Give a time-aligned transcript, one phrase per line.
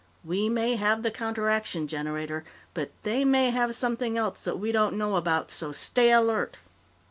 [0.23, 4.97] We may have the counteraction generator, but they may have something else that we don't
[4.97, 5.51] know about.
[5.51, 6.57] So stay alert.